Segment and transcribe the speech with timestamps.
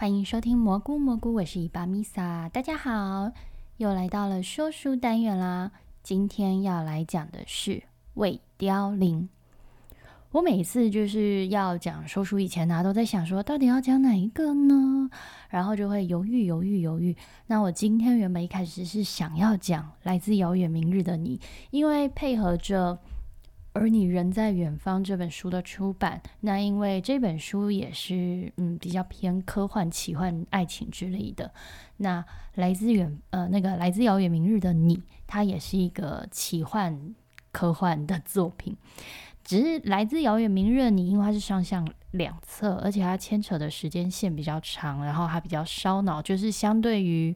[0.00, 3.30] 欢迎收听蘑菇蘑菇，我是伊巴米萨，大家好，
[3.76, 5.72] 又来到了说书单元啦。
[6.02, 7.72] 今天要来讲的是
[8.14, 9.24] 《未凋零》。
[10.30, 15.10] 我每次就是要讲说书以前呢，都在想说到底要讲哪一个呢？
[15.50, 17.14] 然后就会犹豫犹豫犹豫。
[17.48, 21.36] 那我今天原本一开始是想要讲《来自遥远明日的你》，
[21.70, 22.98] 因为配合着。
[23.72, 31.52] 而你人在远方这本书的出版，那因为这本书也是嗯比较偏科幻、奇幻、爱情之类的。
[31.98, 37.14] 那来自远呃那个来自遥远明日的你，它也是一个奇幻
[37.52, 38.76] 科幻的作品。
[39.44, 46.20] 只是来自遥远明日的你，因为它是上下两册，而且它牵扯的时间线比较长，然后还比较烧脑。
[46.20, 47.34] 就是相对于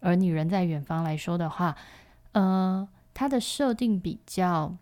[0.00, 1.76] 而你人在远方来说的话，
[2.32, 4.74] 呃，它的设定比较。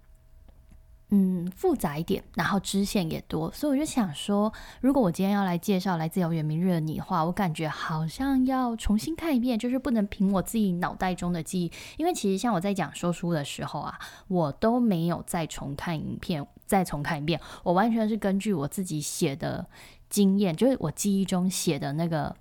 [1.15, 19.67] 嗯，复杂一点，然后支线也多，所以我就想说，如果我今天要来介绍来自遥远明日的你的话，我感觉好像要重新看一遍，就是不能凭我自己脑袋中的记忆，因为其实像我在讲说书的时候啊，我都没有再重看影片，再重看一遍，我完全是根据我自己写的
[20.09, 22.35] 经验，就是我记忆中写的那个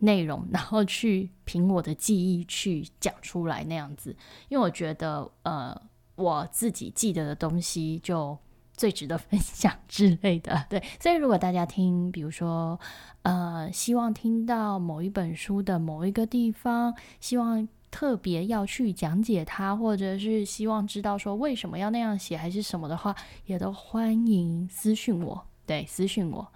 [0.00, 4.16] 内容，然后去凭我的记忆去讲出来那样子，
[4.48, 5.80] 因为我觉得呃。
[6.18, 8.36] 我自己记得的东西就
[8.72, 10.82] 最值得分享之类的， 对。
[11.00, 12.78] 所以如果大家听，比如说，
[13.22, 23.14] 呃，希望听到某一本书的某一个地方，希望特别要去讲解它，或者是希望知道说为什么要那样写，还是什么的话，
[23.46, 26.46] 也都欢迎私信我，对，私信我。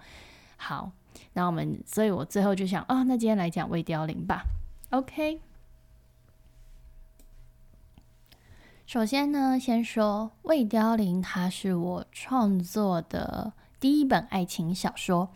[0.57, 0.91] 好，
[1.33, 4.43] 那我们，所以我最后就想啊，那今天来讲未凋零吧
[4.91, 5.52] ，OK。
[8.85, 15.29] 首先呢，先说《未凋零》，它是我创作的第一本爱情小说，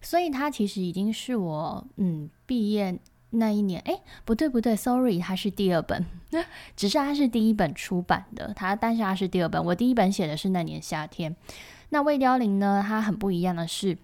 [0.00, 2.98] 所以它其实已经是我嗯毕业
[3.30, 3.82] 那一年。
[3.86, 6.06] 哎，不对不对，sorry，它是第二本，
[6.76, 9.62] 只是它是第一本出版的，它但是它是第二本。
[9.62, 11.34] 我第一本写的是那年夏天。
[11.90, 13.98] 那《未凋零》呢，它很不一样的是。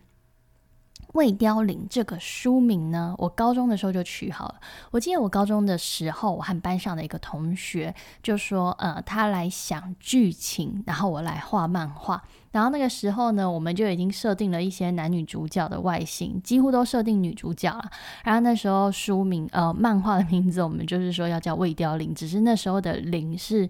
[1.14, 4.54] 未凋零这个书名呢，我高中的时候就取好了。
[4.90, 17.90] 我记得我高中的时候，我和班上的一个同学就说：“呃，他来想剧情，然后我来画漫画。”然后那个时候呢，我们就已经设定了一些男女主角的外形，几乎都设定女主角了。
[18.24, 23.68] 然后那时候书名，呃，漫画的名字，我们就是说要叫未凋零，只是那时候的零是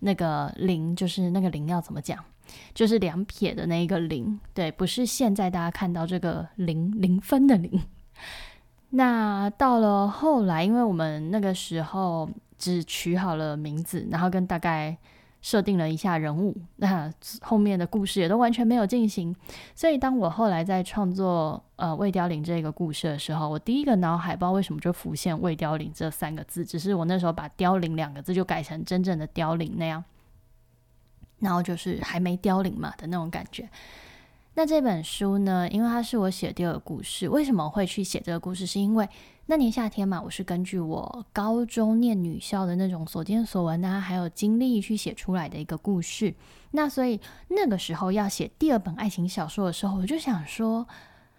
[0.00, 2.18] 那个零，就是那个零要怎么讲？
[2.74, 7.82] 就是两撇的那一个零，对，不是现在大家看到这个零零分的零。
[8.90, 12.28] 那到了后来，因为我们那个时候
[12.58, 14.96] 只取好了名字，然后跟大概
[15.40, 17.10] 设定了一下人物，那
[17.40, 19.34] 后面的故事也都完全没有进行。
[19.74, 30.04] 所以当我后来在创作呃未凋零这个故事的时候，我第一个脑海不知道为什么就浮现未凋零这三个字，只是我那时候把凋零两个字就改成真正的凋零那样。
[31.40, 33.68] 然后就是还没凋零嘛的那种感觉。
[34.54, 38.66] 那这本书呢，因为它是我写第二个故事，为什么会去写这个故事？
[38.66, 39.08] 是因为
[39.46, 46.34] 那年夏天嘛，我是根据我高中念女校的那种所见所闻啊，还有经历去写出来的一个故事。
[46.72, 50.86] 那所以那个时候要写第二本爱情小说的时候，我就想说，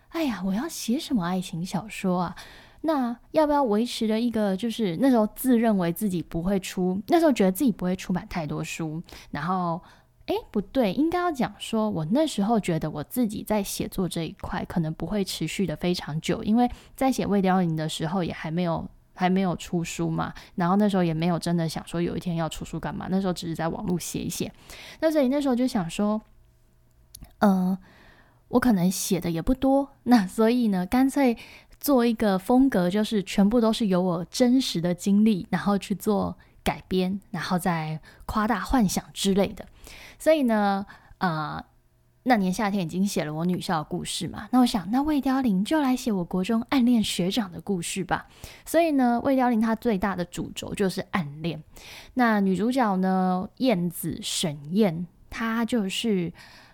[0.10, 2.36] 哎呀，我要写什么爱情小说啊？
[2.84, 9.00] 那要不要维持的一个，就是那时候自认为自己不会出，那时候觉得自己不会出版太多书，
[9.30, 9.80] 然后，
[10.26, 18.84] 哎，不对，应该要讲说，我那时候觉得我自己在写作这一块可能不会持续的非常久，因为在写《未凋零》的时候也还没有
[19.14, 24.52] 还没有出书嘛，然后那时候也没有真的想说有一天要出书干嘛，那时候只是在网络写一写，
[25.02, 26.20] 那所以那时候就想说，
[27.42, 27.78] 嗯，
[28.48, 31.38] 我可能写的也不多，那所以呢，干脆。
[31.82, 39.66] 做一个风格，就是全部都是由我真实的经历，然后去做改编，然后再夸大幻想之类的。
[40.20, 40.86] 所以呢，
[41.18, 41.62] 呃，
[42.24, 48.28] 那年夏天已经写了我女校的故事嘛，那我想，那魏凋零就来写我国中暗恋学长的故事吧。
[48.64, 51.64] 所以呢，魏凋零它最大的主轴就是暗恋。
[52.14, 56.32] 那女主角呢，燕子沈燕，她就是。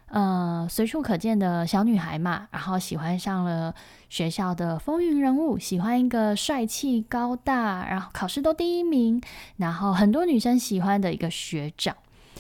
[0.10, 3.76] 呃，随处可见的小女孩嘛，然后喜欢上了
[4.10, 9.22] 学校的风云人物，喜欢一个帅气高大，然后考试都第一名，
[9.58, 11.96] 然后很多女生喜欢的一个学长。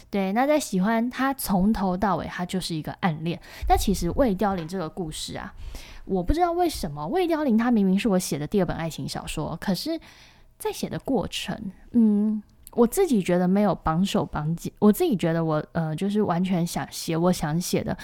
[0.09, 3.37] 对，那在喜欢他从头到尾，他就是一个暗恋。
[3.67, 5.53] 那其实未凋零这个故事啊，
[6.05, 9.99] 我不知道为什么未凋零，它明明是我写的第二本爱情小说，可是，
[10.57, 12.41] 在写的过程，嗯。
[12.71, 17.97] 我自己觉得没有绑手绑脚，我自己觉得我呃就是完全想写我想写的，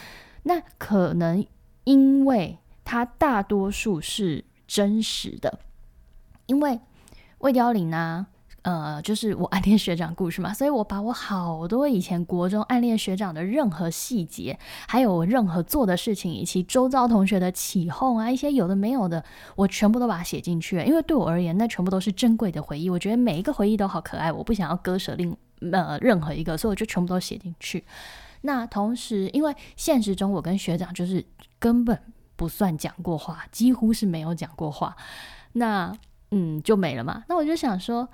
[0.44, 1.46] 那可能
[1.84, 5.60] 因为它大多数是真实的，
[6.48, 6.80] 因为
[7.40, 8.28] 魏凋零呢。
[8.64, 14.58] 呃，就是我暗恋学长故事嘛，所以我把我好多以前国中暗恋学长的任何细节，
[14.88, 19.22] 还有我任何做的事情，以及周遭同学的起哄啊，一些有的没有的，
[19.58, 20.82] 我全部都把它写进去。
[20.84, 22.90] 因为对我而言，那全部都是珍贵的回忆。
[22.90, 25.36] 我觉得每一个回忆都好可爱，我不想要割舍另
[25.74, 27.84] 呃任何一个，所以我就全部都写进去。
[28.44, 31.26] 那同时，因为现实中我跟学长就是
[31.60, 32.00] 根本
[32.38, 34.96] 不算讲过话，几乎是没有讲过话，
[35.52, 35.94] 那
[36.32, 37.26] 嗯就没了嘛。
[37.28, 38.08] 那我就想说。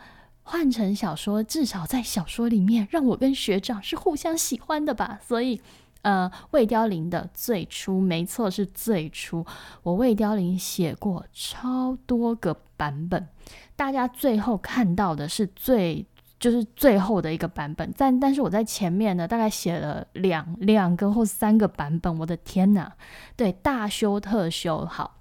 [0.52, 5.20] 换成小说，至少在小说里面，让我跟学长是互相喜欢的吧。
[5.22, 5.62] 所以，
[6.02, 9.46] 呃，魏凋零的最初，没错，是最初。
[9.84, 13.28] 我魏凋零写过超多个版本，
[13.76, 16.04] 大家最后看到的是最
[16.40, 17.94] 就是最后的一个版本。
[17.96, 22.18] 但但是我在前面呢，大概写了两两个或三个版本。
[22.18, 22.92] 我的天哪，
[23.36, 25.19] 对，大修特修好。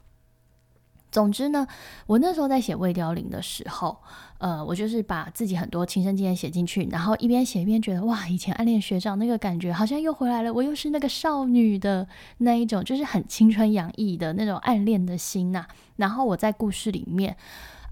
[1.10, 1.66] 总之呢，
[2.06, 3.98] 我那时候在写未凋零的时候。
[4.38, 12.06] 呃，我就是把自己很多亲身经验写进去，然后一边写一边觉得哇，以前暗恋学长那个感觉好像又回来了，我又是那个少女的
[12.36, 15.66] 那一种，就是很青春洋溢的那种暗恋的心呐。
[15.96, 17.36] 然后我在故事里面，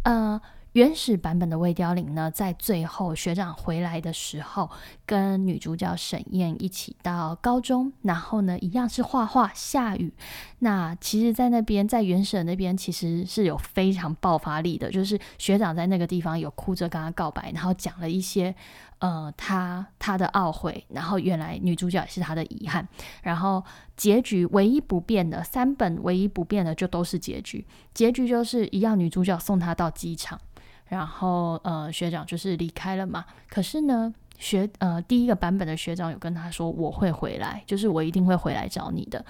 [0.04, 0.40] 呃。
[0.76, 4.70] 原始版本的魏凋零呢，在最后学长回来的时候，
[5.06, 10.12] 跟女主角沈燕一起到高中，然后呢，一样是画画，下雨。
[10.58, 18.54] 那其实，在那边，在原始那边，其实是有非常爆发力的，就是学长在那个地方有哭着跟他告白，然后讲了一些。
[18.98, 22.88] 呃，他他的懊悔，然后原来女主角也是他的遗憾，
[23.22, 23.62] 然后
[23.94, 30.40] 结局唯一不变的三本唯一不变的就都是结局，结局就是一样，女主角送他到机场，
[30.88, 33.24] 然后呃学长就是离开了嘛。
[33.48, 39.24] 可是呢，学呃第一个版本的学长有跟他说我会回来，就是我一定会回来找你的。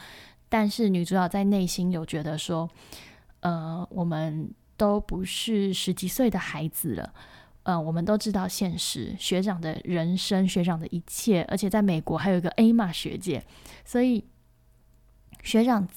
[0.49, 2.69] 但是女主角在内心有觉得说，
[3.41, 7.13] 呃，我们都不是十几岁的孩子了。
[7.65, 13.45] 呃，我们都知道现实，学长的人生，学长的一切，而且在美国还有一个 A 嘛学姐，
[13.85, 14.25] 所以
[15.43, 15.89] 学长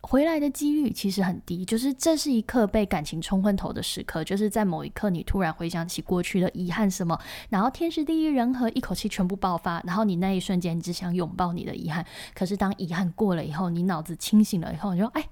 [0.00, 1.64] 回来的几率其实很低。
[1.64, 7.18] 就是这是一刻被感情冲昏头的时刻，就是在某一刻你突然回想起过去的遗憾什么，
[7.50, 12.04] 然后天时地利人和一口气全部爆发，然后你那一瞬间只想拥抱你的遗憾。
[12.34, 15.24] 可是当遗憾过了以后，你脑子清醒了以后，你说：“哎，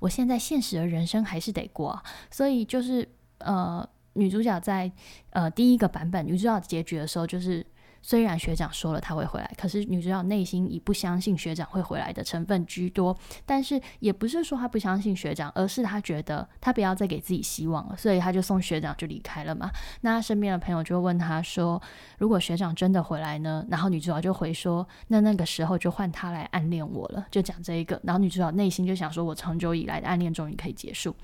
[0.00, 3.88] 我现在现实的人生还是得过。”所以就是呃。
[4.16, 4.88] 女主角在
[5.30, 7.66] 呃第一个版本女主角结局的时候，就是
[8.06, 13.16] 虽然学长说了他会回来，可是女主角内心以不相信学长会回来的成分居多。
[13.46, 19.70] 但是也不是说她不相信学长，而是她觉得她不要再给自己希望了，所以她就送学长就离开了嘛。
[20.02, 21.80] 那身边的朋友就问她说
[22.18, 27.98] ：“如果学长真的回来呢？”然后女主角就回说：“那那个时候就换他来暗恋我了。”就讲这一个。
[28.04, 31.16] 然后女主角内心就想说：“我长久以来的暗恋终于可以结束。”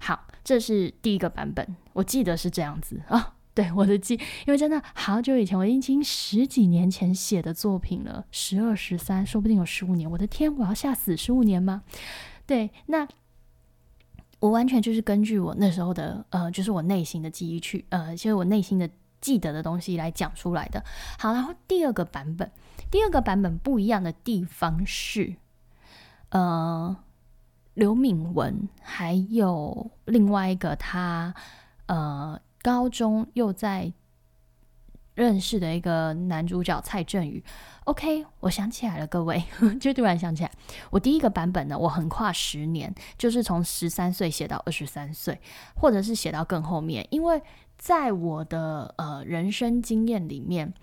[0.00, 0.26] 好。
[0.44, 3.34] 这是第一个版本，我记得是这样子啊。
[3.56, 4.12] 对，我的记，
[4.46, 10.08] 因为真的好久以前，我已经十几年前写的作品了，十二、十三，说不定有十五年。
[10.10, 11.82] 我的天，我要吓死十五年吗？
[12.46, 13.08] 对，那
[14.40, 18.86] 我完全就是根据我那时候的呃，就是我内心的记忆去呃，就是我内心的
[19.22, 20.84] 记得的东西来讲出来的。
[21.18, 22.52] 好，然后第二个版本，
[22.90, 25.34] 第二个版本不一样的地方是，
[26.28, 26.96] 呃。
[27.76, 31.34] 刘敏文，还有另外一个他，
[31.84, 33.92] 呃，高中又在
[35.14, 37.40] 认识的一个男主角蔡振宇。
[37.84, 39.40] OK，我想起来了，各位，
[39.80, 40.50] 就突然想起来，
[40.90, 45.40] 我第一个版本呢，我横跨十年，就是从十三岁写到二十三岁，
[45.76, 47.40] 或者是写到更后面，因为
[47.78, 50.74] 在我的呃人生经验里面。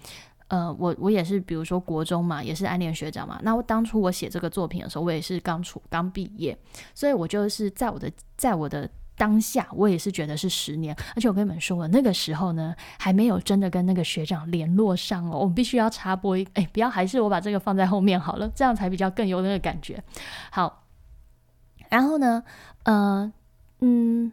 [0.50, 3.40] 呃，我我也是，比如说国中嘛，也是暗恋学长嘛。
[3.42, 6.56] 那我当初我写这个作品的时候，我也是刚出刚毕业，
[6.94, 10.96] 所以我就是在我的在我的当下，我也是觉得是十年。
[11.16, 15.40] 而且我跟你们说，我那个时候呢，还没有真的跟那个学长联络上哦。
[15.40, 20.04] 我们必须要插播一，哎，不要，还是我把这个放在后面好了，这样才比较更有那个感觉。
[20.52, 20.84] 好，
[21.90, 22.44] 然后呢，
[22.84, 23.32] 呃，
[23.80, 24.32] 嗯。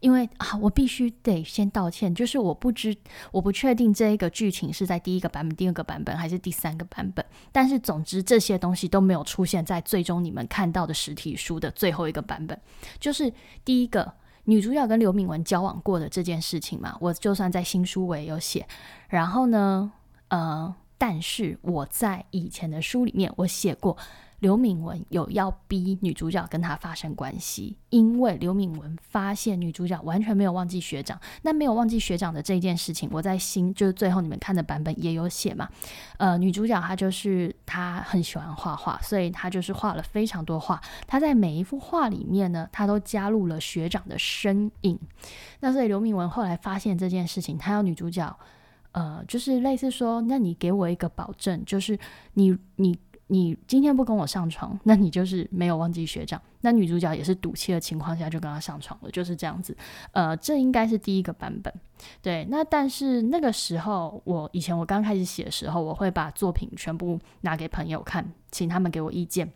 [0.00, 2.96] 因为啊，我必须得先道歉，就是我不知，
[3.30, 7.24] 我不确定这一个剧情是在第一个版本、第二个版本还是第三个版本。
[7.52, 12.60] 但是总之这些东西都没有出现在最终你们看到的实体书的最后一个版本，
[13.00, 13.32] 就是
[13.64, 14.12] 第一个
[14.44, 16.96] 女主角跟刘敏文交往过的这件事情嘛。
[17.00, 18.66] 我就算在新书我也有写，
[19.08, 19.92] 然后呢，
[20.28, 23.96] 呃，但是我在以前的书里面我写过。
[24.46, 35.68] 刘敏文有要逼女主角跟他发生关系，因为刘敏文发现女主角完全没有忘记学长，那没有忘记学长的这件事情，我在新就是最后你们看的版本也有写嘛。
[36.18, 40.80] 呃，女主角她就是她很喜欢画画，所以她就是画了非常多画。
[41.08, 44.96] 她在每一幅画里面呢，她都加入了学长的身影。
[45.58, 48.38] 那所以刘敏文后来发现这件事情，她要女主角，
[48.92, 51.98] 呃，就是类似说，那你给我一个保证，就是
[52.34, 52.96] 你你。
[53.28, 56.40] 你今天不跟我上床， 那你就是没有忘记学长。
[56.60, 59.76] 那女主角也是赌气的情况下就跟他上床了，就是这样子。
[60.12, 61.72] 呃，这应该是第一个版本。
[62.22, 69.52] 对，那但是那个时候，我以前我刚开始写的时候，我会把作品全部拿给朋友看，请他们给我意见。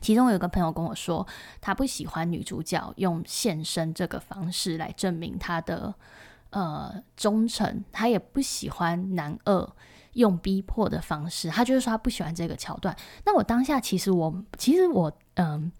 [0.00, 1.24] 其中有个朋友跟我说，
[1.60, 5.94] 他不喜欢女主角用献身这个方式来证明他的
[6.50, 9.72] 呃忠诚，他也不喜欢男二。
[10.14, 12.94] 用逼迫的方式，他就是说他不喜欢这个桥段。
[13.24, 15.72] 那我当下其实我其实我嗯，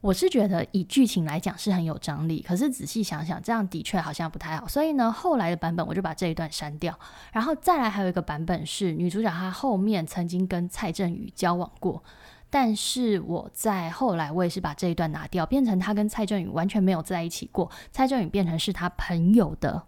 [0.00, 4.66] 我是觉得以剧情来讲是很有张力，可是仔细想想，这样的确好像不太好。
[4.66, 6.98] 所以呢，后来的版本我就把这一段删掉，
[7.32, 12.02] 然后再来还有一个版本是女主角她后面曾经跟蔡振宇交往过，
[12.50, 19.82] 但是我在后来我也是把这一段拿掉，变成她跟蔡振宇完全没有在一起过，蔡振宇变成是她朋友的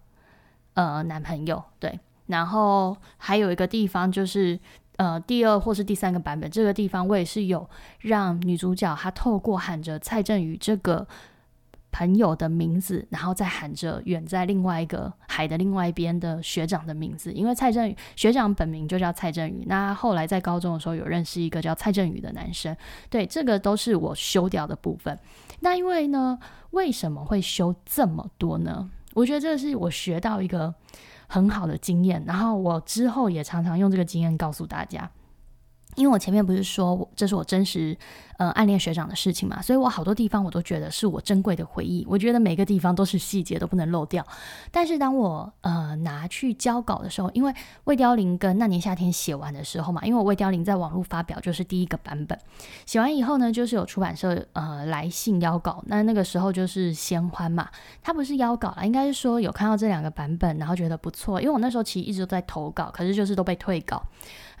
[0.73, 1.99] 呃男朋友，对。
[2.27, 4.57] 然后还有一个地方就是，
[4.95, 11.05] 呃，第二或是第三个版本，这个地方我也是有让女主角她透过喊着蔡振宇这个
[11.91, 19.65] 朋友的名字，然后再喊着远在另外一个海的另外一边的学长的名字，因为蔡振宇学长本名就叫蔡振宇。
[19.65, 22.73] 那后来在高中的时候有认识一个叫蔡振宇的男生，
[23.09, 25.19] 对，这个都是我修掉的部分。
[25.59, 28.89] 那因为呢，为什么会修这么多呢？
[29.13, 30.73] 我觉得这是我学到一个。
[31.33, 35.09] 很好的经验，然后我之后也常常用这个经验告诉大家。
[35.95, 37.97] 因为我前面不是说这是我真实
[38.37, 42.05] 呃暗恋学长的事情嘛，所以我好多地方我都觉得是我珍贵的回忆。
[42.09, 44.25] 我觉得每个地方都是细节，都不能漏掉。
[44.71, 52.37] 但是当我呃拿去交稿的时候，因为魏凋零跟那年夏天写完的时候嘛，因为我魏凋零在网络发表就是第一个版本，
[52.85, 55.83] 写完以后呢，就是有出版社呃来信邀稿。
[55.87, 57.69] 那那个时候就是先欢嘛，
[58.01, 61.39] 他不是邀稿了，应该是说有看到这两个版本，然后觉得不错。
[61.41, 64.01] 因为我那时候其实一直都在投稿，可是就是都被退稿。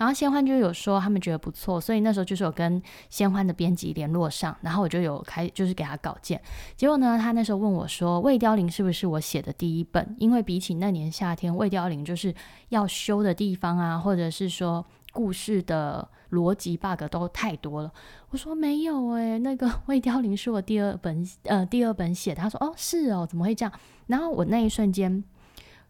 [0.01, 6.41] 然后先欢就有说他们觉得不错，所以那时候就是有跟先欢的编辑联络上，然后我就有开就是给他稿件。
[6.75, 10.15] 结果呢，他那时候问我说：“魏凋零是不是我写的第一本？
[10.17, 12.33] 因为比起那年夏天，魏凋零就是
[12.69, 17.91] 要修的地方啊，或者是说故事的逻辑 bug 都太多了。”
[18.31, 23.71] 我说：“没有诶，那个 魏凋零是我第二本呃第二本写。”他说：“哦，是哦，怎么会这样？”
[24.07, 25.23] 然后我那一瞬间。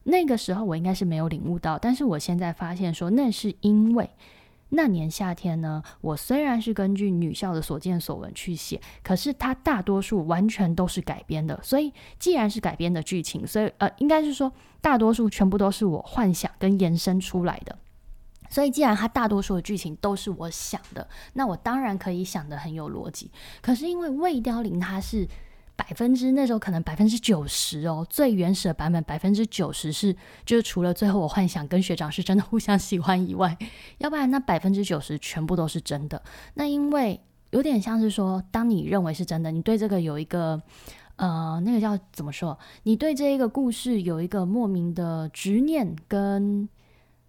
[0.04, 4.10] 那个时候我应该是没有领悟到，但是我现在发现说，那是因为
[4.70, 11.60] 那年夏天呢，我虽然是根据女校的所见所闻去写，可是它大多数完全都是改编的。
[11.62, 17.78] 所以既然是改编的剧情，所以呃，应该是说大多数全部都是我幻想跟延伸出来的。
[18.50, 23.30] 所以既然它大多数的剧情都是我想的，那我当然可以想的很有逻辑。
[23.62, 25.28] 可是因为魏凋零它是。
[25.82, 33.58] 百分之那时候可能百分之九十哦，最原始的版本百分之九十是就是除了最后我幻想跟学长是真的互相喜欢以外，
[33.98, 36.22] 要不然那百分之九十全部都是真的。
[36.54, 37.20] 那因为
[37.50, 40.62] 有点像是说，当你认为是真的，你对这个有一个
[41.16, 42.56] 呃那个叫怎么说？
[42.84, 46.70] 你对这一个故事有一个莫名的执念跟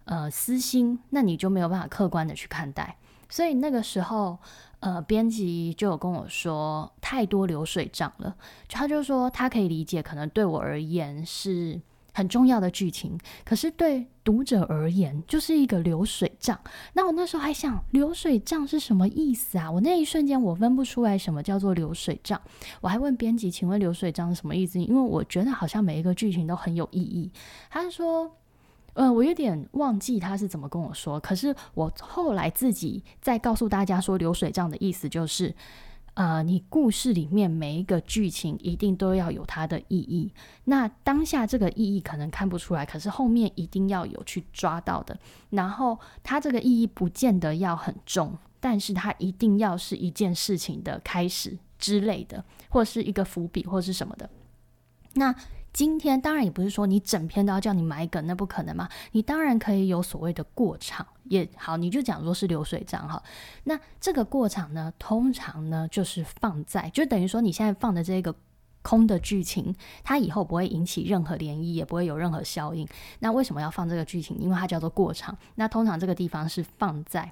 [0.05, 2.95] 呃私心，那你就没有办法客观的去看待。
[3.29, 4.37] 所以那个时候。
[4.83, 8.35] 呃，编辑就有跟我说太多流水账了，
[8.67, 11.79] 他就说他可以理解，可能对我而言是
[12.13, 16.59] 很重要的剧情，可是对读者而言就是一个流水账。
[16.91, 19.71] 那我那时候还想，流水账是什么意思啊？
[19.71, 22.41] 我那一瞬间我分不出来什么叫做流水账。
[22.81, 24.81] 我还问编辑，请问流水账是什么意思？
[24.81, 27.31] 因为我觉得好像每一个剧情都很有意义。
[27.69, 28.29] 他说。
[28.95, 35.55] 嗯，我有点忘记他是怎么跟我说，可是我后来自己再告诉大家说，流水账的意思就是，
[36.13, 40.31] 呃，你故事里面每一个剧情一定都要有它的意义。
[40.65, 45.17] 那当下这个意义可能看不出来，可是后面一定要有去抓到的。
[45.49, 54.29] 然后它这个意义不见得要很重，但是它一定要是一件事情的开始之类的，或是一个伏笔或是什么的。
[55.15, 55.33] 那。
[55.73, 58.87] 今天当然也不是说你整篇都要叫你买梗，那不可能嘛。
[59.11, 63.21] 你当然可以有所谓的过场也好，你就讲说是流水账哈。
[63.63, 68.33] 那这个过场呢，通常呢就是放在，就等于说你现在放的这个
[68.83, 72.87] 空的剧情，它以后不会引起任何涟漪，也不会有任何效应。
[73.19, 74.37] 那为什么要放这个剧情？
[74.37, 75.35] 因为它叫做过场。
[75.55, 77.31] 那通常这个地方是放在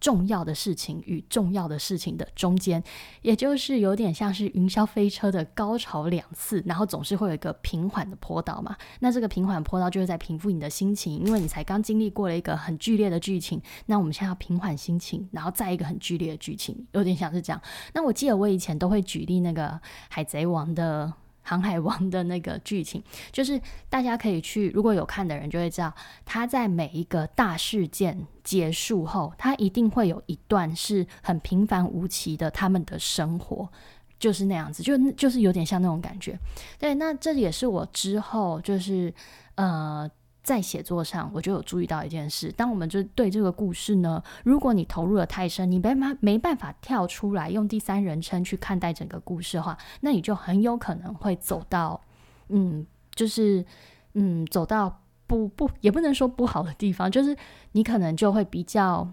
[0.00, 2.82] 重要的事情与重要的事情的中间，
[3.22, 8.76] 也就是有点像是云霄飞车的高潮两次，然后总是会有一个平缓的坡道嘛。
[9.00, 13.60] 那这个平缓坡道就是在平复你的心情，因为你才刚经历过了一个很剧烈的剧情。
[13.86, 17.60] 那我们现在要平缓心情，然后再一个很剧烈的剧情，有点像是这样。
[17.94, 21.12] 那我记得我以前都会举例那个海贼王的。
[21.46, 23.00] 航海王的那个剧情，
[23.30, 33.68] 就是大家可以去，如果有看的人就会知道，他在每一个大事件结束后，他一定会有一段是很平凡无奇的他们的生活，
[34.18, 36.36] 就是那样子，就就是有点像那种感觉。
[36.78, 39.14] 对，那这也是我之后就是
[39.54, 40.10] 呃。
[40.46, 52.00] 在写作上，我就有注意到一件事：当我们就对这个故事呢，如果你投入的太深，你没办没办法跳出来用第三人称去看待整个故事的话，那你就很有可能会走到，
[52.48, 52.86] 嗯，
[53.16, 53.66] 就是
[54.14, 57.36] 嗯，走到不不也不能说不好的地方，就是
[57.72, 59.10] 你可能就会比较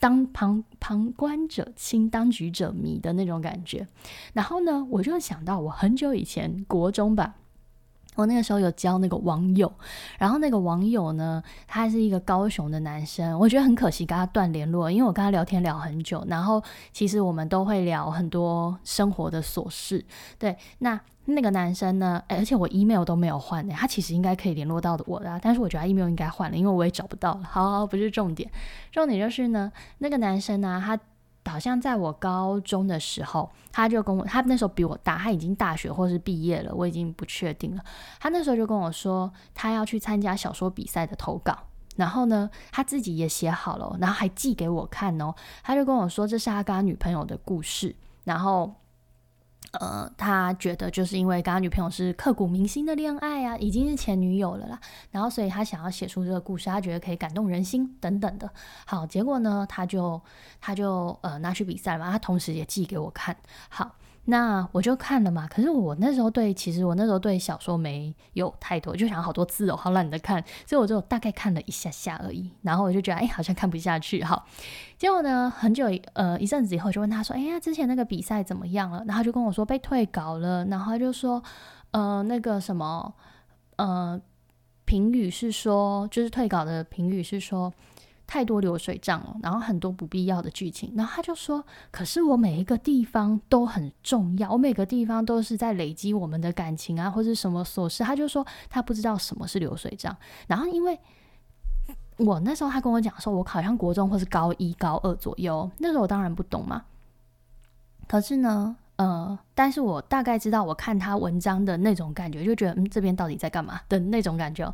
[0.00, 3.86] 当旁旁观者清，当局者迷的那种感觉。
[4.32, 7.34] 然后呢，我就想到我很久以前国中吧。
[8.14, 9.72] 我那个时候有交那个网友，
[10.18, 20.04] 然后那个网友呢，他是一个高雄的男生，我觉得很可惜跟他断联络，因为我跟他聊天聊很久，然后其实我们都会聊很多生活的琐事。
[20.38, 27.42] 对，那那个男生呢，而且我 email 都没有换呢，他其实应该可以联络到的我的，但是我觉得 email 应该换了，因为我也找不到了。
[27.44, 28.50] 好，不是重点，
[28.90, 30.98] 重点就是呢，那个男生呢，他。
[31.44, 37.82] 好像在我高中的时候，他就跟我，他那时候比我大，他已经大学或是毕业了，我已经不确定了。
[38.20, 41.56] 他那时候就跟我说，他要去参加小说比赛的投稿，
[41.96, 45.34] 然后呢，他自己也写好了，然后还寄给我看哦。
[45.62, 47.94] 他就跟我说，这是他跟他女朋友的故事，
[48.24, 48.74] 然后。
[49.70, 54.78] 呃，他觉得就是因为跟他女朋友是刻骨铭心的恋爱啊，已经是前女友了啦，
[55.10, 58.50] 然后所以他想要写出这个故事，他觉得可以感动人心等等的。
[58.84, 60.20] 好，结果呢，他就
[60.60, 63.34] 他就呃拿去比赛嘛，他同时也寄给我看
[63.70, 63.96] 好。
[64.24, 72.48] 那我就看了嘛，可是我那时候对，其实我那时候对小说没有太多，就想好多字哦，好懒得看，所以我就大概看了一下下而已。
[72.62, 74.22] 然后我就觉得，哎，好像看不下去。
[74.22, 74.46] 好，
[74.96, 79.04] 结果呢，很久呃一阵子以后，就问他说，哎呀，之前那个比赛怎么样了？
[79.08, 80.64] 然后就跟我说被退稿了。
[80.66, 81.42] 然后他就说，
[81.90, 83.12] 呃，那个什么，
[83.76, 84.20] 呃，
[84.84, 87.72] 评语是说，就是退稿的评语是说。
[88.26, 100.16] 太多流水账了，然后很多不必要的剧情，然后他就说：“可是我每一个地方都很重要，我每个地方都是在累积我们的感情啊，或者什么琐事。”他就说他不知道什么是流水账。
[100.46, 100.98] 然后因为
[102.16, 106.84] 我那时候他跟我讲说，我好像国中或是高一、高二左右，那时候我当然不懂嘛。
[108.08, 114.72] 可是呢，呃，但是我大概知道，我看他文章的那种感觉，就觉得嗯，这边到底在干嘛的那种感觉。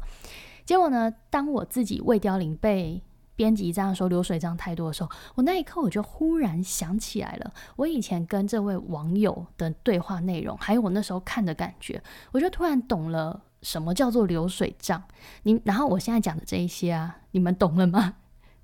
[0.65, 3.03] 结果呢，当我自己未凋零被。
[3.39, 15.01] 编辑这样说流水账太多的时候，我那一刻我就忽然想起来了，我以前跟这位网友的对话内容，还有我那时候看的感觉，我就突然懂了什么叫做流水账。
[15.45, 18.15] 你然后我现在讲的这一些啊，你们懂了吗？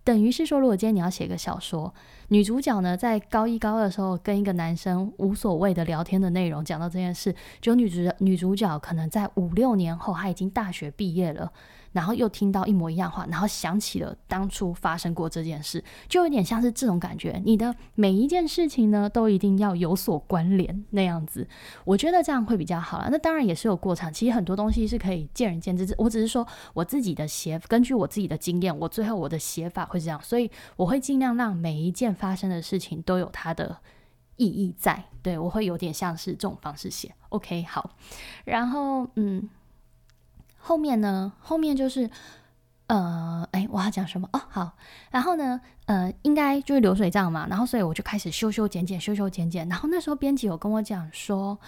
[0.02, 1.94] 等于是说，如果今天你要写个小说，
[2.28, 11.52] 女主角呢在高一高二的时候跟一个男生无所谓的聊天的内容，讲到这件事，就女主女主角可能在五六年后，她已经大学毕业了。
[11.92, 17.40] 然后又听到一模一样话，然后想起了当初发生过这件事，就有点像是这种感觉。
[17.44, 21.46] 你的每一件事情呢，都一定要有所关联那样子。
[21.84, 23.08] 我觉得这样会比较好了。
[23.12, 25.94] 那当然也是有过程，其实很多东西是可以见仁见智。
[25.96, 33.79] 我只是说我自己的写，根据我自己的经验，我最后我的写法会是这样，所以我会尽量让每一件发生的事情都有它的
[34.37, 35.05] 意义在。
[35.22, 37.14] 对我会有点像是这种方式写。
[37.31, 37.90] OK，好，
[38.44, 39.48] 然后嗯。
[40.66, 41.31] 后面呢？
[41.40, 42.09] 后面就是，
[42.87, 44.27] 呃，哎，我要讲什么？
[44.33, 44.72] 哦，好，
[45.11, 47.46] 然后呢，呃，应该就是流水账嘛。
[47.50, 49.68] 然后，所以我就开始修修剪剪，修修剪剪。
[49.68, 51.59] 然后那时候编辑有跟我讲说，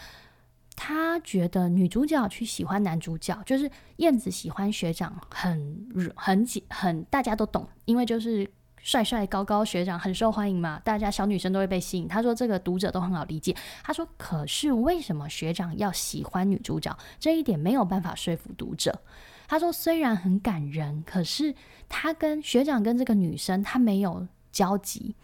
[0.75, 8.51] 他觉得女主角去喜欢男主角，就是燕子喜欢学长，很很简很大家都懂，因为就是。
[8.83, 12.07] 帅帅高高学长很受欢迎嘛，大家小女生都会被吸引。
[12.07, 13.55] 他说这个读者都很好理解。
[13.83, 16.97] 他说，可是为什么学长要喜欢女主角？
[17.19, 19.01] 这一点没有办法说服读者。
[19.49, 21.55] 他说，虽然很感人，可是
[21.89, 25.15] 他跟学长跟这个女生他没有交集，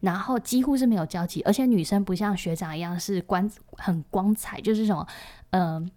[0.00, 5.06] 然后几乎是没有交集，而且女生不像学长一样是光很光彩，就是什么，
[5.50, 5.90] 嗯。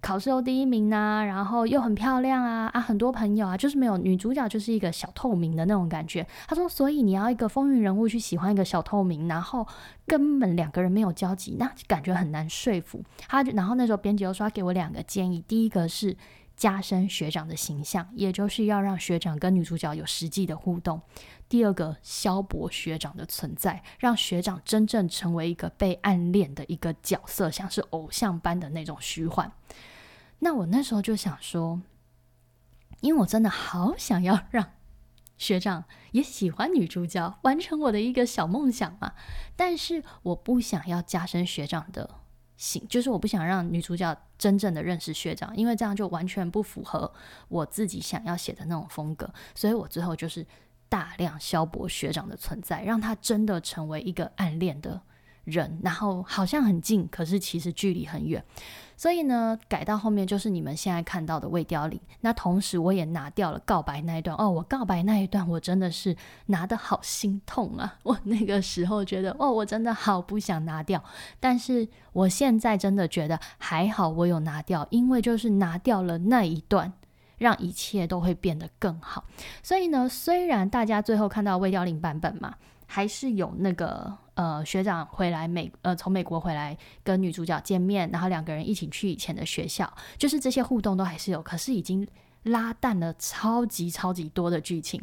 [0.00, 6.26] 考试又第一名呐，然后又很漂亮啊啊，很多朋友啊，就是没有女主角，就是一个小透明的那种感觉。
[6.46, 9.66] 他说，所以你要一个风云人物去喜欢一个小透明，然后
[10.06, 13.42] 根本两个人没有交集，那感觉很难说服他。
[13.42, 16.16] 然后那时候编辑又说给我两个建议，第一个是
[16.58, 21.00] 加深学长的形象，也就是要让学长跟女主角有实际的互动。
[21.48, 29.52] 第二个，消薄学长的存在，让学长真正成为一个被暗恋的一个角色，像是偶像般的那种虚幻。
[30.40, 31.80] 那我那时候就想说，
[33.00, 34.72] 因为我真的好想要让
[35.36, 39.14] 学长也喜欢女主角，完成我的一个小梦想嘛。
[39.54, 42.17] 但是我不想要加深学长的
[42.58, 47.10] 行，就是我不想让女主角真正的认识学长，因为这样就完全不符合
[47.48, 49.32] 我自己想要写的那种风格。
[49.54, 50.44] 所以我最后就是
[50.88, 55.00] 大量消薄学长的存在，让他真的成为一个暗恋的
[55.48, 58.44] 人，然后好像很近，可是其实距离很远。
[58.96, 62.00] 所以呢，改到后面就是你们现在看到的未凋零。
[62.20, 64.36] 那同时我也拿掉了告白那一段。
[64.36, 67.96] 哦，我告白那一段，我真的是拿的好心痛啊！
[68.02, 71.00] 我那个时候觉得，哦，我真的好不想拿掉。
[71.38, 76.92] 但是我现在真的觉得还好，我有拿掉，因为就是拿掉了那一段，
[77.36, 79.22] 让一切都会变得更好。
[79.62, 82.56] 所以呢，虽然大家最后看到未凋零版本嘛。
[82.90, 92.08] 还是有那个呃学长回来美呃从美国回来跟女主角见面，然后两个人一起去以前的学校，就是这些互动都还是有，可是已经
[92.44, 95.00] 拉淡了超级超级多的剧情。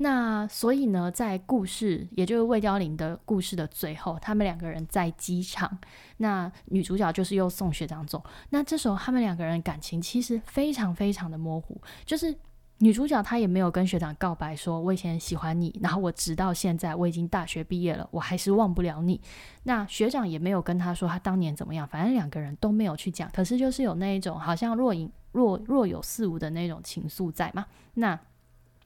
[0.00, 5.76] 那所以呢，在故事也就是魏凋零的故事的最后，他们两个人在机场，
[6.18, 12.32] 那女主角就是又送学长走，那这时候他们两个人感情其实非常非常的模糊，就是。
[12.80, 19.20] 女主角她也没有跟学长告白，说我以前喜欢你，然后我直到现在我已经大学毕业了，我还是忘不了你。
[19.64, 27.66] 那学长也没有跟她说他当年怎么样，反正两个人都没有去讲，可是就是有那一种好像若隐若若有似无的那种情愫在嘛。
[27.94, 28.18] 那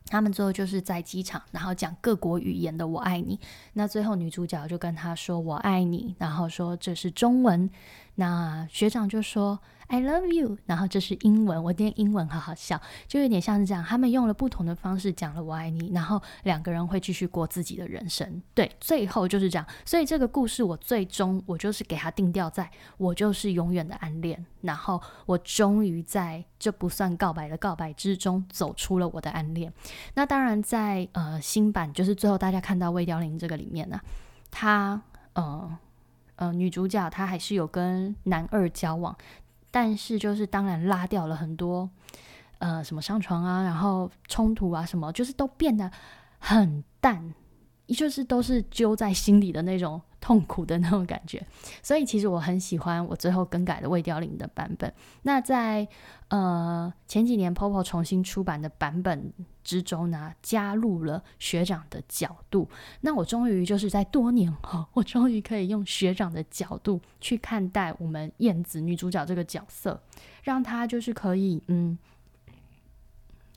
[0.06, 3.38] 他们最后就是在机场，然后讲各国语言的我爱你。
[3.74, 7.68] 那最后女主角就跟他说我爱你，然后说这是中文。
[8.16, 9.60] 那学长就说。
[9.88, 29.70] I love you，然后这是英文，我念英文好好笑，就有点像是这样，他们用了不同的方式讲了我爱你，然后两个人会继续过自己的人生，对，最后就是这样，所以这个故事我最终我就是给他定调在，我就是永远的暗恋，然后我终于在这不算告白的告白之中走出了我的暗恋。
[30.14, 34.00] 那当然在呃新版就是最后大家看到魏凋零这个里面呢，
[34.50, 35.02] 他
[35.34, 35.78] 呃
[36.36, 39.16] 呃女主角她还是有跟男二交往。
[39.74, 41.88] 但是就是当然拉掉了很多，
[42.58, 45.90] 呃，什么上床啊，然后冲突啊，什么就是都变得
[46.38, 47.32] 很淡，
[47.88, 51.44] 就是都是揪在心里的那种痛苦的那种感觉。
[51.82, 54.90] 所以其实我很喜欢我最后更改的未凋零的版本。
[55.22, 55.86] 那在
[56.28, 59.32] 呃前几年 Popo 重新出版的版本
[59.64, 62.68] 之中呢，加入了学长的角度。
[63.00, 70.00] 那我终于就是在多年后， 我终于可以用学长的角度去看待我们燕子女主角这个角色，
[70.42, 71.98] 让她就是可以嗯。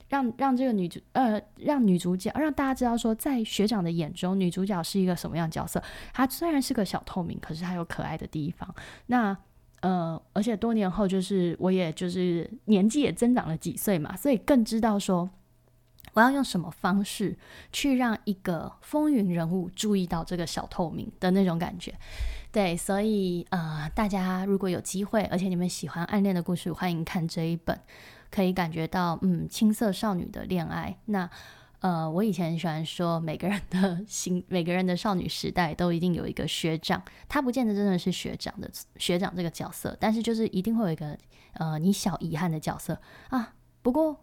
[0.08, 5.82] 让让这个女主呃，让女主角让大家知道说，在学长的眼中，女主角是一个什么样的角色。
[6.12, 8.74] 她虽然是个小透明，可是她有可爱的地方。
[9.06, 9.36] 那
[9.80, 15.28] 呃，而且多年后，就是我也就是年纪也增长了几岁嘛，所以更知道说，
[16.14, 17.36] 我要用什么方式
[17.72, 21.94] 去让一个风云人物注意到这个小透明的那种感觉。
[22.50, 27.78] 对，所以呃，大家如果有机会，而且你们喜欢暗恋的故事，欢迎看这一本。
[28.30, 30.96] 可以感觉到，嗯，青涩少女的恋爱。
[31.06, 31.28] 那，
[31.80, 41.16] 呃，我以前喜欢说，每个人的 心，每个人的少女时代都一定有一个学长，他不见得真的是学长的学长这个角色，但是就是一定会有一个，
[41.54, 43.54] 呃，你小遗憾的角色啊。
[43.82, 44.18] 不过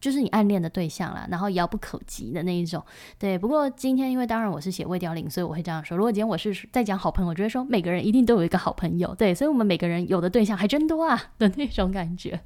[0.00, 2.82] 就是你暗恋的对象啦，然后遥不可及的那一种。
[3.18, 5.96] 对，不过今天因为当然我是写未凋零，所以我会这样说。
[5.96, 12.40] 如果今天我是在讲好朋友，我觉得说每个人一定都有一个好朋友，对，所以我们每个人有的对象还真多啊的那种感觉。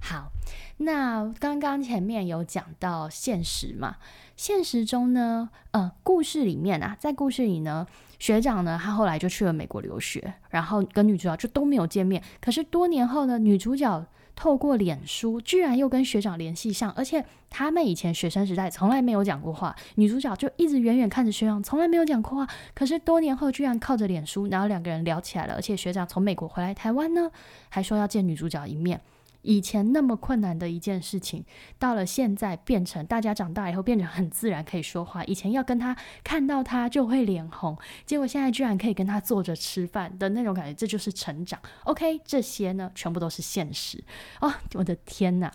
[0.00, 0.32] 好，
[0.78, 3.96] 那刚刚前面有讲到现实嘛？
[4.36, 7.86] 现实中呢，呃，故事里面啊，在故事里呢，
[8.18, 12.22] 学长呢，他后来就去了美国留学，然后跟女主角就都没有见面。
[12.40, 14.06] 可是多年后呢，女主角
[14.36, 22.48] 透过脸书，居然又跟学长联系上，而且他们以前学生时代从来没有讲过话，女主角就一直远远看着学长，从来没有讲过话。
[22.72, 27.30] 可是多年后，居然靠着脸书，然后两个人聊起来了，而且学长从美国回来台湾呢，
[27.68, 29.00] 还说要见女主角一面。
[29.48, 31.42] 以前那么困难的一件事情，
[31.78, 35.24] 到了现在变成大家长大以后变成很自然可以说话。
[35.24, 41.58] 以前要跟他看到他就会脸红，结果现在居然可以跟他坐着吃饭的那种感觉，这就是成长。
[41.84, 44.04] OK，这些呢全部都是现实
[44.42, 44.52] 哦！
[44.74, 45.50] 我的天哪！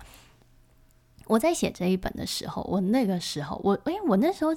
[1.28, 4.56] 我在写这一本的时候，我那个时候我哎，我那时候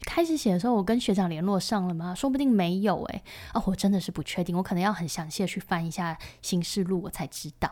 [0.00, 2.14] 开始写的时候，我跟学长联络上了吗？
[2.14, 3.22] 说不定没有哎
[3.52, 7.70] 哦，我真的是不确定，我可能要很详细的去翻一下行事录，我才知道。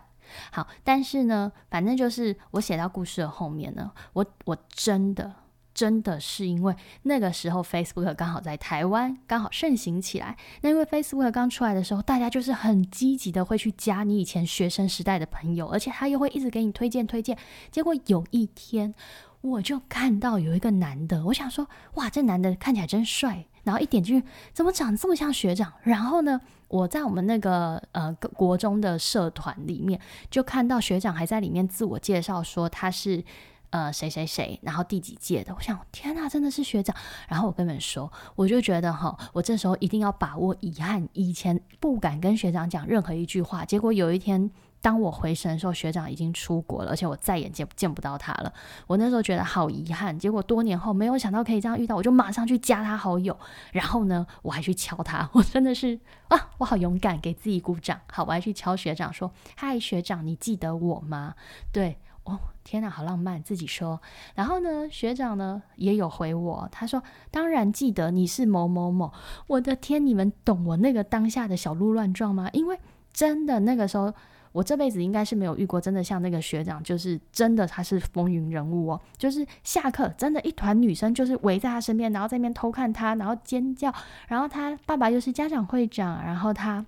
[0.52, 5.32] 好，但是呢，反正就是我写到故事的后面呢，我我真的。
[5.76, 10.34] 真的是因为那个时候 Facebook 刚好在台湾刚好盛行起来。
[10.62, 17.36] 那因为 Facebook 刚出来的时候，大家就是很积极的会去加你以前学生时代的朋友，而且他又会一直给你推荐推荐。
[17.70, 18.94] 结果有一天，
[19.42, 23.44] 我就看到有一个男的，我想说，哇，这男的看起来真帅。
[23.64, 25.74] 然后一点进去，怎么长这么像学长？
[25.82, 30.00] 然后呢，我在我们那个呃国中的社团里面，
[30.30, 33.24] 就看到学长还在里面自我介绍说他是。
[33.70, 35.52] 呃，谁谁谁，然后第几届的？
[35.52, 36.96] 我想，天哪，真的是学长。
[37.28, 43.64] 然后我跟你们说，我就觉得哈，我这时候一定要把握遗憾，以前不敢跟学长讲任何一句话。
[43.64, 48.52] 结果有一天，当我回神的时候，学长已经出国了，而且我再也见见不到他了。
[48.86, 50.16] 我那时候觉得好遗憾。
[50.16, 53.36] 结果多年后，没有想到可以这样遇到，我就马上去加他好友。
[53.72, 58.00] 然后呢，我还去敲他， 我真的是啊，我好勇敢，给自己鼓掌。
[58.12, 61.34] 好，我还去敲学长说：“嗨，学长，你记得我吗？”
[61.72, 61.98] 对。
[62.24, 63.40] 哦，天哪，好浪漫！
[63.40, 64.00] 自己说，
[64.34, 69.12] 然后呢，学长呢也有回我，他说：“当然记得你是某某某。”
[69.46, 72.50] 我的天，你们懂我那个当下的小鹿乱撞吗？
[72.52, 72.80] 因为
[73.12, 74.12] 真的那个时候，
[74.56, 79.00] 我这辈子应该是没有遇过真的像那个学长，就是真的他是风云人物哦。
[79.18, 83.92] 就是下课，真的，一团女生就是围在他身边，然后在那边偷看他，然后尖叫，
[84.28, 86.86] 然后他爸爸又是家长会长，然后他。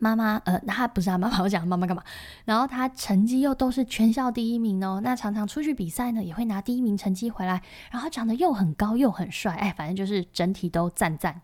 [0.00, 2.02] 妈妈，呃，他不是他妈妈，我讲妈妈干嘛？
[2.44, 7.60] 然后他成绩又都是全校第一名哦，那常常出去比赛呢，也会拿第一名成绩回来。
[7.90, 11.40] 然后长得又很高又很帅，哎，反正就是整体都赞赞。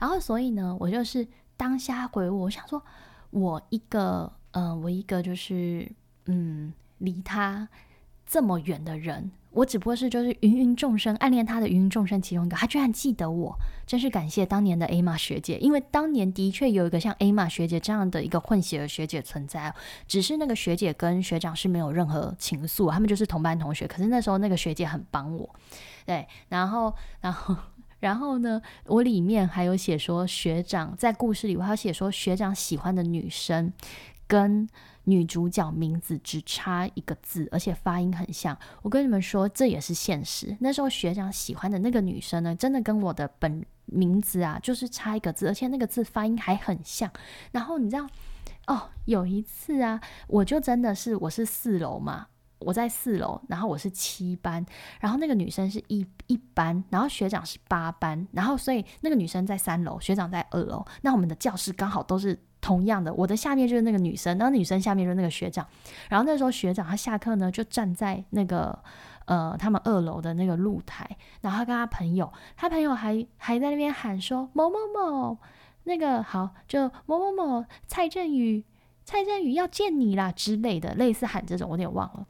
[0.00, 2.82] 然后所以呢，我就是当下回我，我想说，
[3.30, 5.86] 我一个，嗯，我一个就是，
[6.24, 7.68] 嗯，离他
[8.26, 9.30] 这么远的人。
[9.50, 13.54] 我只不过是就是芸芸众生暗恋他的芸芸众生其中一个，他居然记得我，
[13.86, 19.74] 真是感谢当年的 A 玛学姐，因为当年的确有一个像 A 玛学姐这样的一个混血儿学姐存在，
[20.08, 23.86] 只是那个学姐跟学长是没有任何情愫，他们就是同班同学。
[23.86, 25.54] 可是那时候那个学姐很帮我，
[26.06, 27.54] 对，然后然后
[28.00, 33.72] 然后呢，我里面还有写说学长在故事里，我还有写说学长喜欢的女生
[34.26, 34.68] 跟。
[35.08, 38.58] 女主角名字只差一个字，而且发音很像。
[38.82, 40.56] 我跟你们说，这也是现实。
[40.58, 47.08] 那时候学长喜欢的那个女生呢，真的跟我的本名字啊，就是差一个字，而且那个字发音还很像。
[47.52, 48.04] 然后你知道，
[48.66, 52.26] 哦，有一次啊，我就真的是我是四楼嘛，
[52.58, 54.66] 我在四楼，然后我是七班，
[54.98, 62.36] 然后那个女生是一一班，然后学长是八班，然后所以那个女生在三楼，学长在二楼，那我们的教室刚好都是。
[62.66, 65.64] 同样的，我的下面就是那个女生，那女生下面就是那个学长。
[66.10, 68.76] 然后那时候学长他下课呢，就站在那个
[69.26, 71.08] 呃他们二楼的那个露台，
[71.42, 75.38] 然后他跟他朋友，他朋友还还在那边喊说某某某，
[75.84, 78.64] 那个好就某某某蔡振宇，
[79.04, 82.26] 蔡振宇要见你啦之类的，类似喊这种，我有点忘了。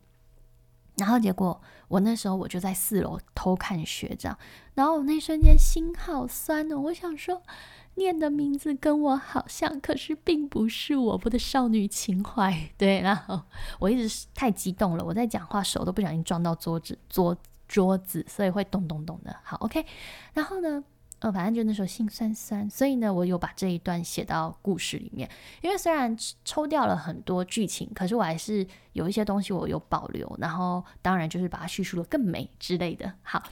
[0.99, 4.37] 然后结果我那时候我就在四楼偷看学长，
[4.75, 7.41] 然后我那瞬间心好酸哦，我想说。
[7.97, 12.55] 念的名字跟我好像，可是并不是我，我的少女情怀。
[12.79, 13.43] 对，然后
[13.79, 19.35] 我一直是太激动了，我在讲话手都不小心撞到桌子桌桌子，所以会咚咚咚的。
[19.43, 19.85] 好，OK。
[20.35, 20.85] 然后呢，
[21.21, 25.29] 呃，反正就那时候心酸酸，所以呢，我有把这一段写到故事里面。
[25.63, 33.13] 因为虽然抽掉了很多剧情，可是我还是有一些东西我有保留，然后当然就是把它叙述的更美之类的。
[33.23, 33.43] 好。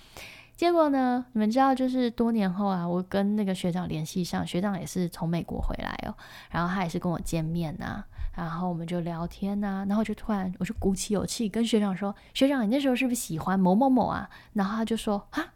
[0.57, 1.27] 结果呢？
[1.33, 6.15] 你们知道，就是多年后啊，我跟那个学长联系上，学长也是从美国回来哦，
[6.51, 15.53] 然后他也是跟我见面呐，然后我们就聊天呐，然后就突然我就鼓起勇气跟学长说：“学长，你那时候是不是喜欢某某某啊？”然后他就说：“啊，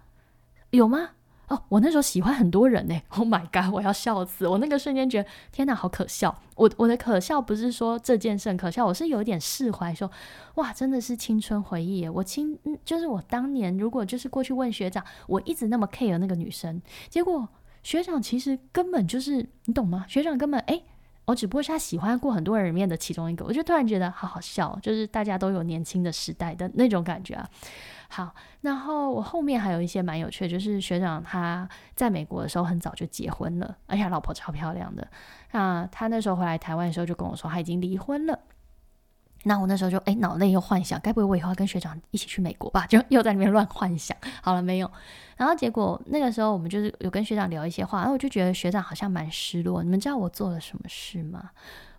[0.71, 1.11] 有吗？”
[1.49, 3.01] 哦，我那时候喜欢很多人呢。
[3.09, 4.47] Oh my god，我要笑死！
[4.47, 6.39] 我那个瞬间觉得，天哪，好可笑。
[6.57, 10.11] 我我的可笑不是说这件事很可笑，我是有点释怀，说
[10.57, 12.11] 哇，真的是青春回忆耶。
[12.11, 17.49] 我青，就是我当年如果就是过去问学长，我一直那么 care 那个女生，结果
[17.83, 20.05] 学长其实根本就是你懂吗？
[20.07, 20.83] 学长根本哎，
[21.25, 27.49] 我只不过是他喜欢过很多人里面的其中一个，我就突然觉得好好笑，就是大家都有年轻的时代的那种感觉啊。
[28.11, 35.07] 好，然后我后面还有一些蛮有趣的，就是学长他在美国的时候很早就结婚了，而且老婆超漂亮的。
[35.53, 38.39] 那他那时候回来台湾的时候就跟我说他已经离婚了。
[39.45, 42.87] 那我那时候就哎脑内又幻想，该不会我以后要跟学长一起去美国吧？
[42.87, 44.17] 就又在那边乱幻想。
[44.43, 44.91] 好了没有？
[45.37, 49.83] 然后结果那个时候我们就是有跟学长聊一些话，然后我就觉得学长好像蛮失落。
[49.83, 51.51] 你们知道我做了什么事吗？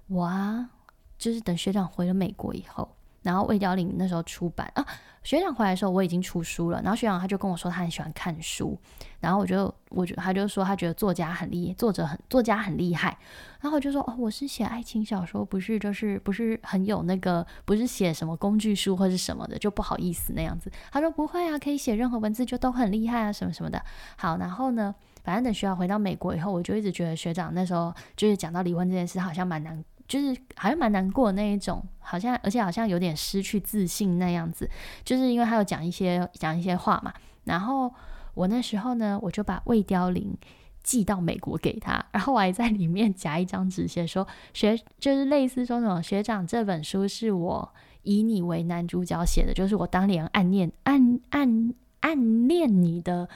[0.08, 0.72] 我啊，
[1.18, 2.90] 就是等学长回了美国以后。
[3.22, 4.86] 然后魏凋林那时候出版啊，
[5.24, 8.78] 学长回来的时候我已经出书了，然后学长他就跟我说他很喜欢看书，
[9.20, 13.18] 然后我就我就他就说他觉得作家很厉，作者很作家很厉害，
[13.60, 20.72] 然后我就说哦，我是写爱情小说，不是就是不是很有那个，不是写什么工具书或是什么的，就不好意思那样子。
[20.92, 23.84] 他说不会啊，可以写任何文字就都很厉害啊，什么什么的。
[24.16, 29.84] 好，然后呢，反正等学长回到美国以后，我就一直觉得学长那时候就是讲到离婚这件事，好像蛮难。
[30.10, 34.68] 就是好像蛮难过的那一种，好像而且好像有点失去自信那样子，
[35.06, 37.14] 就是因为他有讲一些讲一些话嘛。
[37.44, 37.94] 然后
[38.34, 40.36] 我那时候呢，我就把魏凋零
[40.84, 53.30] 寄到美国给他，然后我还在里面夹一张纸，写说学就是类似说那种学长这本书是我以你为男主角写的，就是我当年暗恋暗暗暗恋你的。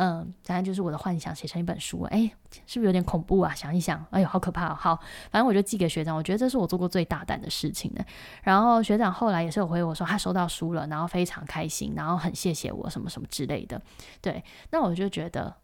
[0.00, 2.30] 嗯，反正就是我的幻想写成一本书，哎，
[2.66, 3.52] 是不是有点恐怖啊？
[3.52, 4.72] 想一想，哎呦，好可怕！
[4.72, 4.94] 好，
[5.32, 8.04] 反正我就寄给学长，我觉得这是我做过最大胆的事情了。
[8.44, 13.82] 然后学长后来也是有回我说他收到书了，然后非常开心，然后很谢谢我什么什么之类的。
[14.20, 15.56] 对，那我就觉得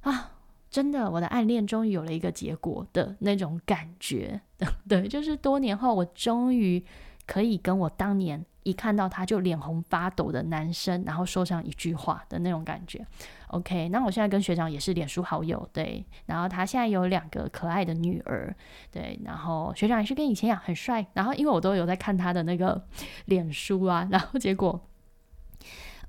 [0.00, 0.30] 啊，
[0.70, 4.40] 真的，我的暗恋终于有了一个结果的那种感觉。
[4.88, 6.82] 对，就是多年后，我终于
[7.26, 8.44] 可以跟我当年。
[8.64, 13.06] 一看到他就脸红发抖的男生，然后说上一句话的那种感觉。
[13.48, 16.02] OK，那我现在跟学长也是脸书好友，对。
[16.24, 18.56] 然后他现在有两个可爱的女儿，
[18.90, 19.20] 对。
[19.22, 21.06] 然后学长还是跟以前一样很帅。
[21.12, 22.82] 然后因为我都有在看他的那个
[23.26, 24.80] 脸书啊，然后结果。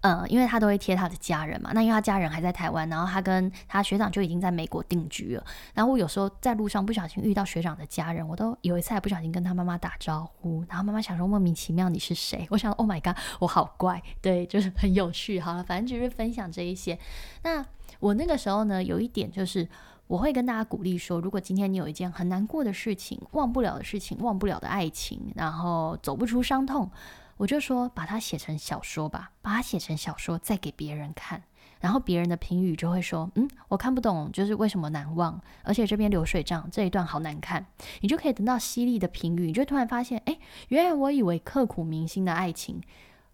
[0.05, 5.43] 嗯，因为他都会贴他的家人嘛，那因为他家人还在台湾，然后他跟他学长就已经在美国定居了。
[5.73, 12.45] 然后我有时候在路上不小心遇到学长的家人，我都有一次还不小心跟他妈妈打招呼，然后妈妈想说莫名其妙你是谁？
[12.51, 15.39] 我想 Oh my god，我好怪，对，就是很有趣。
[15.39, 16.99] 好了，反正就是分享这一些。
[17.41, 17.65] 那
[17.99, 19.67] 我那个时候呢，有一点就是
[20.05, 26.91] 我会跟大家鼓励说，如果今天你有一件很难过的事情、忘不了的事情、忘不了的爱情，然后走不出伤痛。
[27.37, 31.43] 我就说，把它写成小说吧，把它写成小说，再给别人看，
[31.81, 37.65] 然后别人的评语就会说，嗯，我看不懂，就是为什么难忘，而且这边流水账这一段好难看，
[37.99, 40.37] 你就可以等到犀利的评语，你就突然发现，哎，
[40.69, 42.81] 原来我以为刻骨铭心的爱情，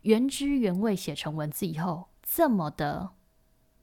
[0.01, 3.09] 原汁原味写成文字以后，这么的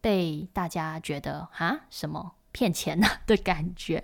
[0.01, 2.35] 被大家觉得啊什么？
[2.51, 4.03] 骗钱呢 的感觉，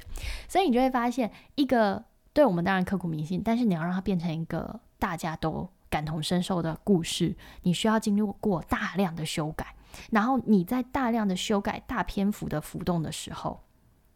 [0.49, 5.69] 所以你就会发现，一个对我们当然刻骨铭心，但是你要让它变成一个大家都。
[5.95, 9.77] 感同身受的故事，你需要经历过大量的修改，
[10.11, 13.61] 然后你在大量的修改、大篇幅的浮动的时候，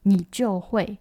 [0.03, 0.99] 你就会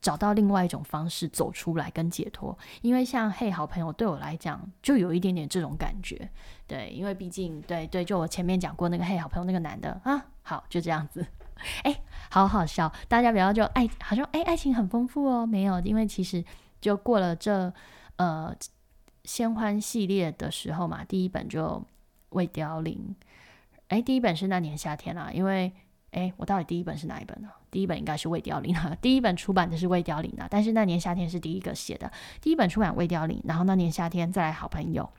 [0.00, 2.56] 找到另外一种方式走出来跟解脱。
[2.80, 6.30] 因为像嘿好朋友对我来讲，就有一点点这种感觉。
[6.68, 11.26] 对，因为毕竟对对，就我前面讲过那个嘿好朋友那个男的啊，好就这样子，
[11.82, 16.44] 哎，好好笑，大家不要就爱好像哎爱情很丰富哦，没有，因为其实
[16.80, 17.72] 就过了这
[18.14, 18.54] 呃。
[19.24, 21.82] 仙欢系列的时候嘛，第一本就
[22.30, 23.14] 未凋零，
[23.88, 25.72] 哎，第一本是那年夏天啦，因为
[26.12, 27.48] 哎，我到底第一本是哪一本呢？
[27.70, 32.10] 第一本应该是未凋零啊， 第一本出版的是未凋零啊，但是那年夏天是第一个写的，
[32.40, 35.10] 第一本出版未凋零，然后那年夏天再来好朋友，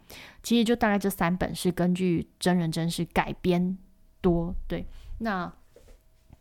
[0.41, 3.77] 其实就大概这三本是根据真人真事改编
[4.21, 4.85] 多，对，
[5.17, 5.51] 那。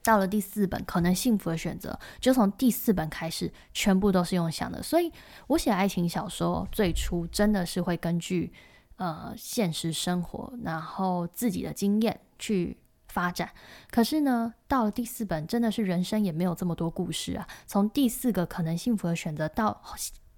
[0.04, 4.82] 到了第四本，可能幸福的选择，就从第四本开始，全部都是用想的。
[4.82, 5.10] 所以
[5.46, 8.52] 我写爱情小说，最初真的是会根据
[8.96, 12.76] 呃现实生活，然后自己的经验去
[13.08, 13.50] 发展。
[13.90, 17.48] 可是呢，到了第四本，真的是人生也没有这么多故事啊。
[17.66, 19.82] 从第四个可能幸福的选择到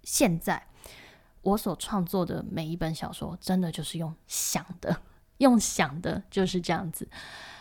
[0.04, 0.68] 现在，
[1.42, 5.00] 我所创作的每一本小说，真的就是用想的，
[5.38, 7.08] 用想的，就是这样子。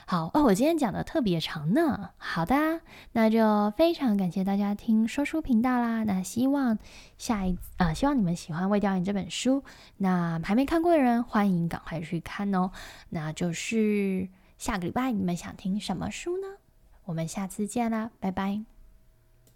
[0.07, 2.11] 好哦，我今天讲的特别长呢。
[2.17, 2.81] 好的，
[3.13, 6.03] 那就非常感谢大家听说书频道啦。
[6.03, 6.77] 那希望
[7.17, 9.63] 下一啊，希望你们喜欢《未凋零》这本书。
[9.97, 12.69] 那还没看过的人，欢迎赶快去看哦。
[13.09, 16.47] 那就是下个礼拜你们想听什么书呢？
[17.05, 18.74] 我们下次见啦，拜拜。